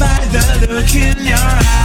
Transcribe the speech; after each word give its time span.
Remember 0.00 0.66
your 0.66 0.80
the 0.82 1.79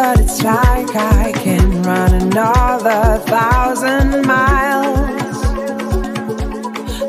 but 0.00 0.20
it's 0.20 0.40
like 0.44 0.94
I 0.94 1.32
can 1.32 1.82
run 1.82 2.14
another 2.14 3.18
thousand 3.32 4.24
miles. 4.24 5.40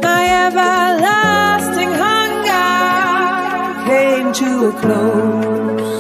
My 0.08 0.22
everlasting 0.46 1.92
hunger 2.04 2.80
came 3.90 4.34
to 4.42 4.50
a 4.70 4.74
close. 4.82 5.92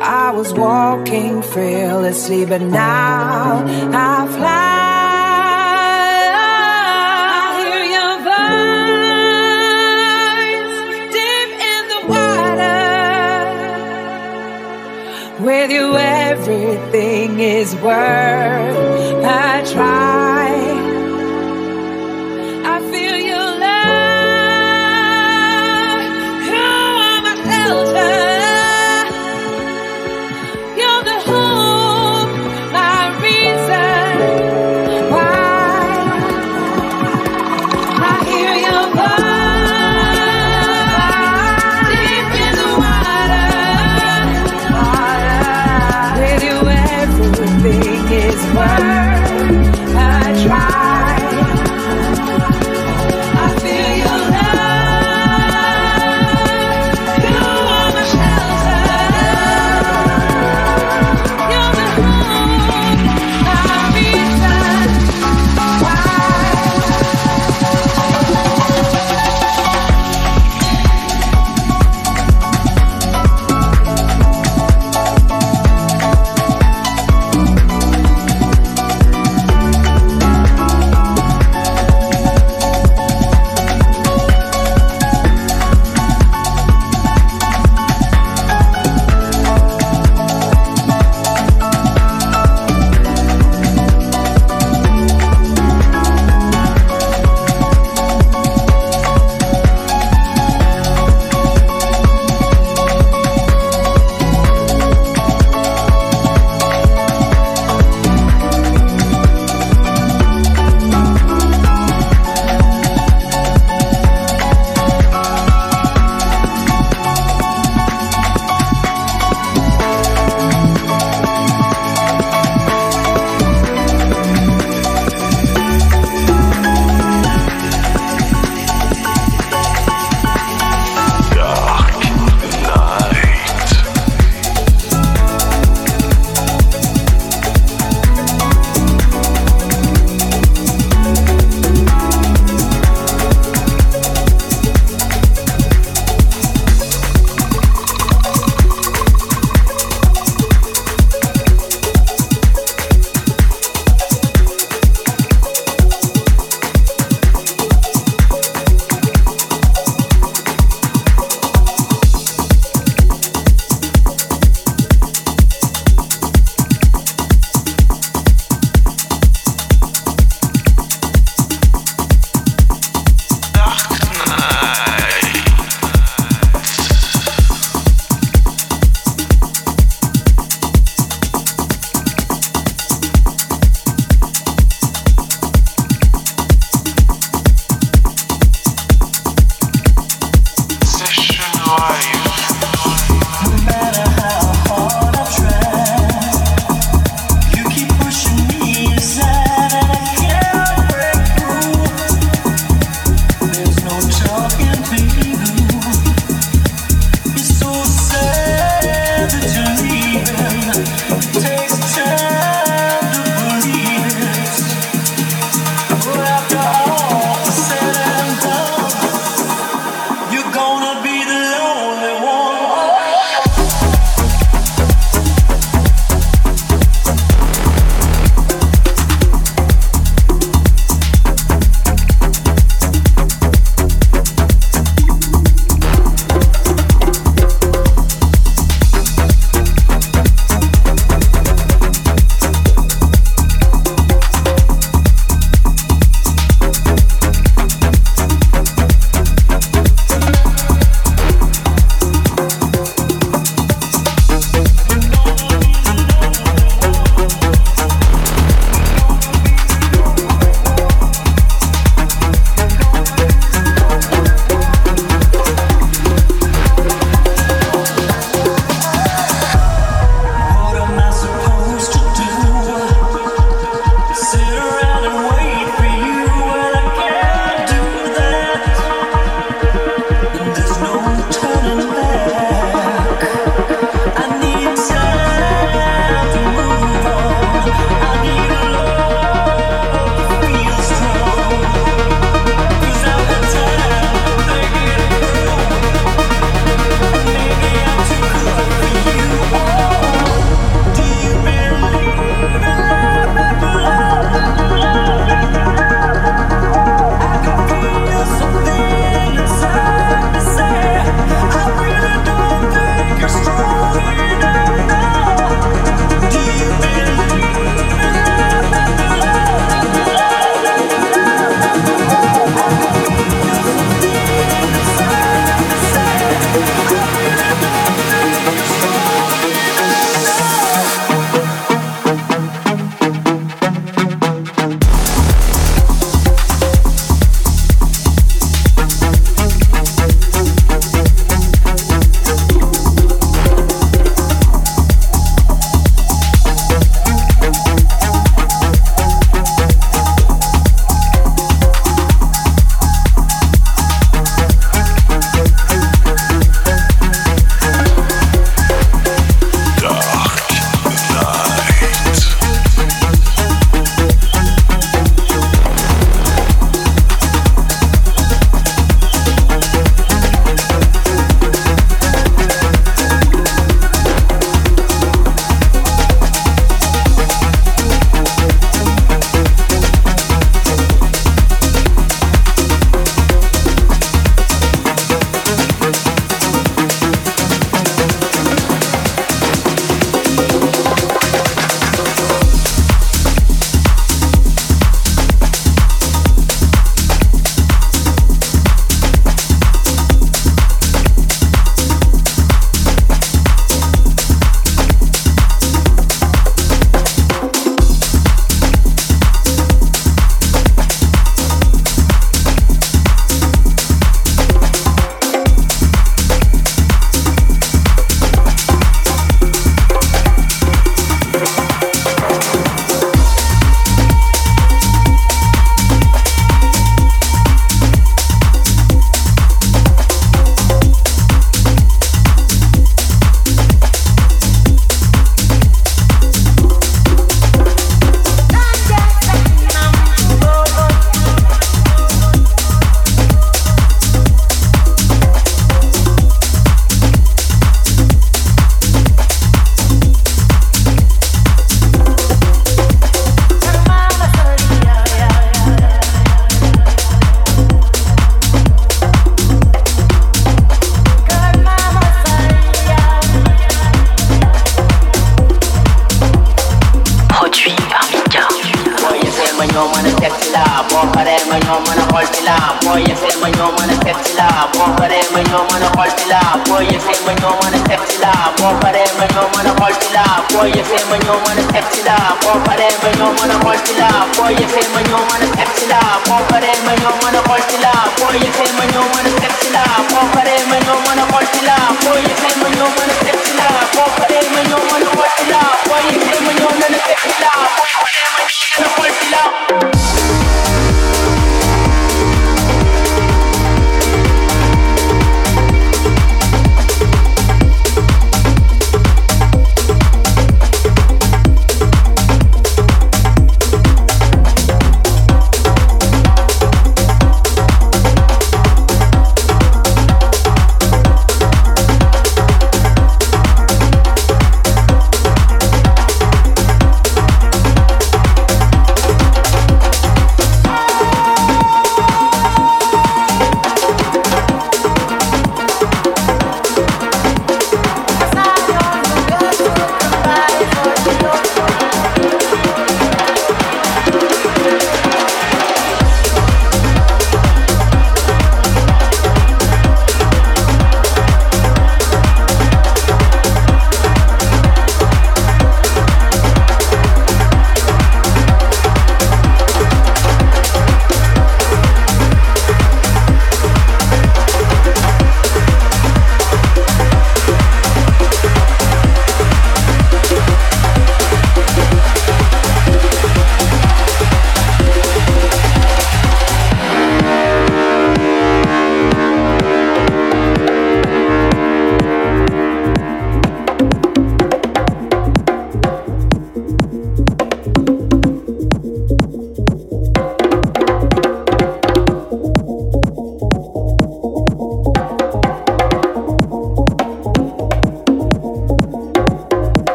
I 0.00 0.30
was 0.30 0.54
walking 0.54 1.42
fearlessly, 1.42 2.44
but 2.46 2.62
now 2.62 3.64
I 3.92 4.28
fly. 4.36 4.57
With 15.68 15.76
you, 15.76 15.98
everything 15.98 17.40
is 17.40 17.74
worth 17.76 19.22
a 19.22 19.70
try. 19.70 20.37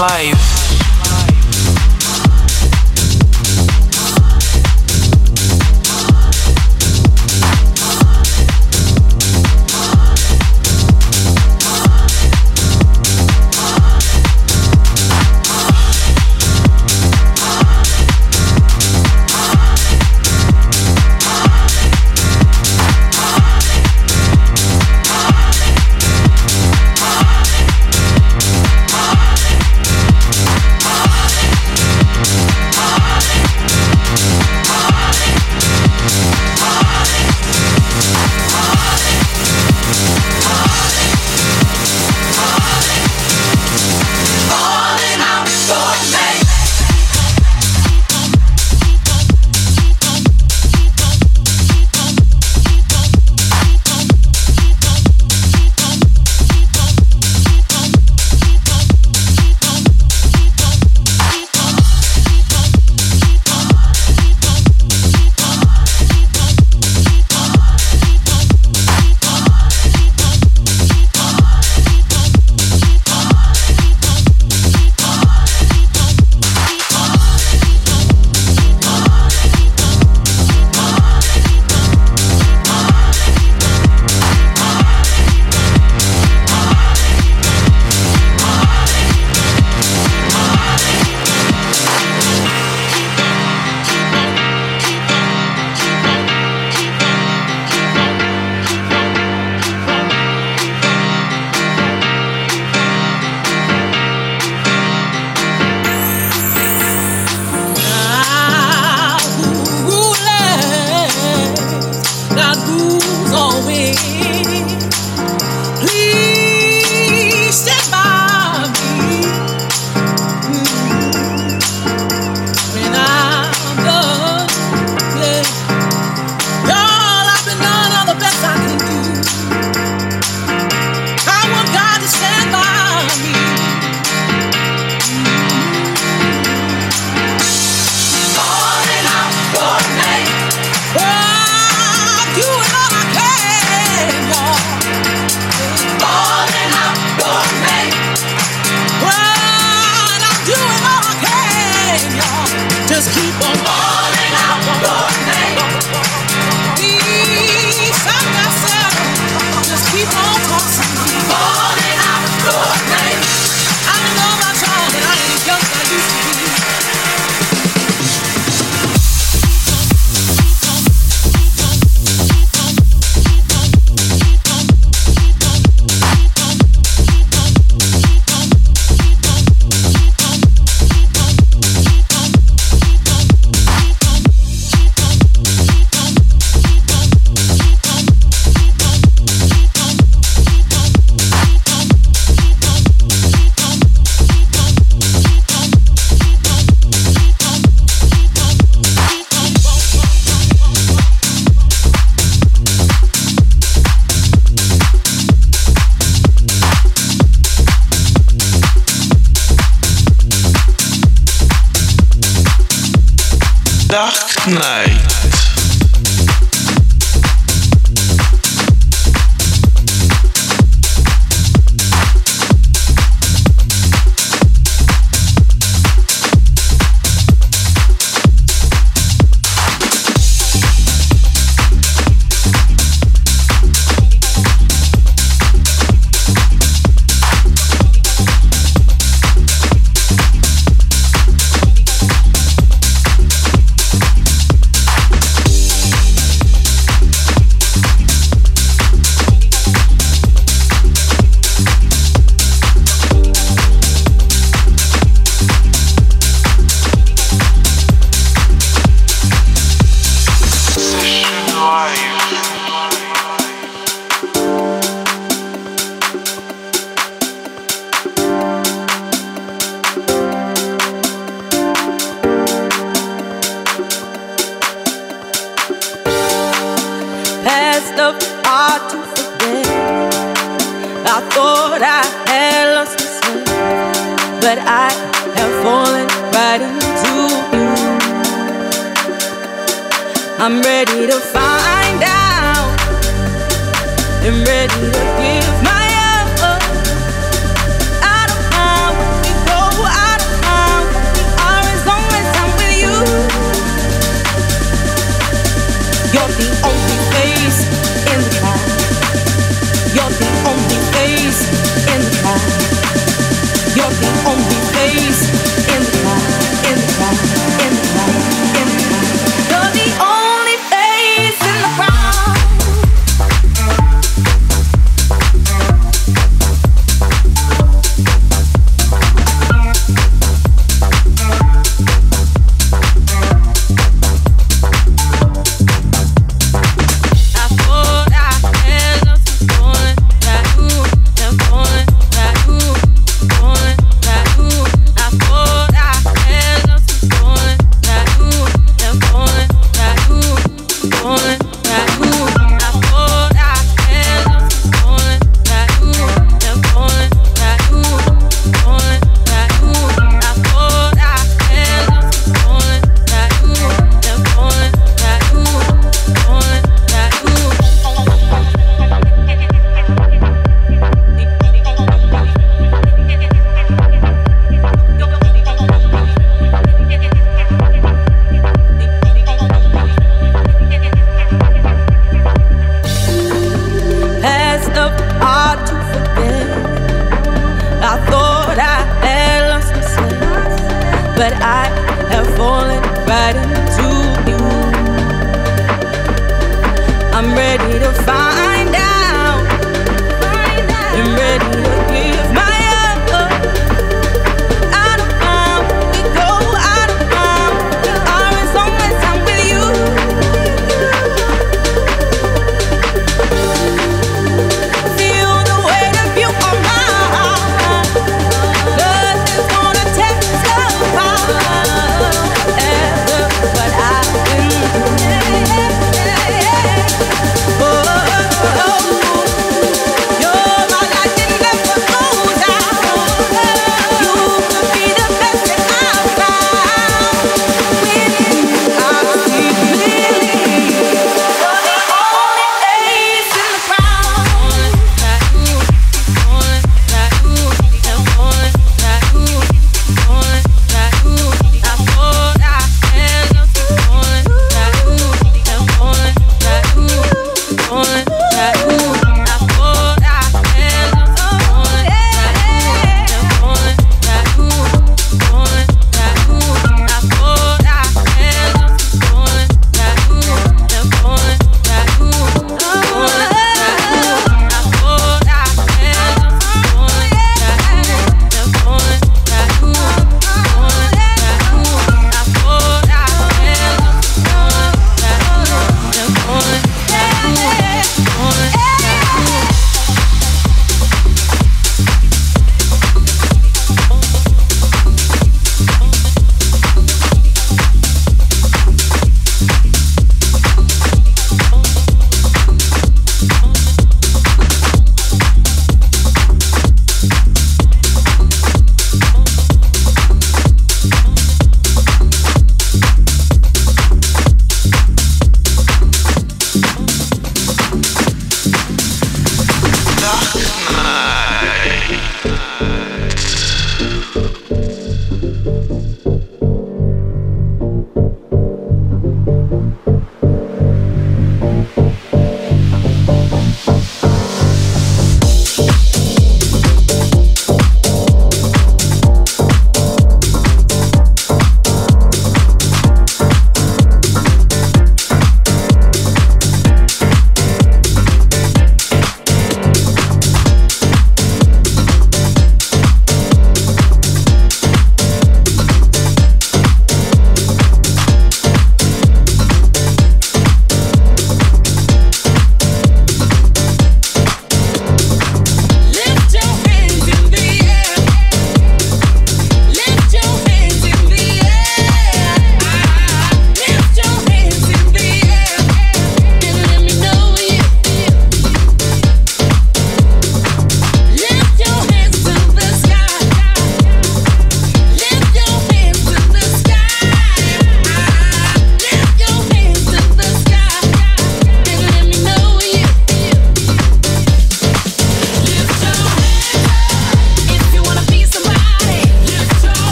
Life. 0.00 0.39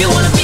You 0.00 0.08
wanna 0.08 0.39